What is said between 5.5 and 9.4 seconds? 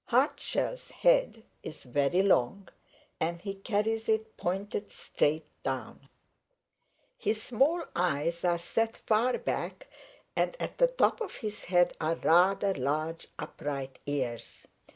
down. His small eyes are set far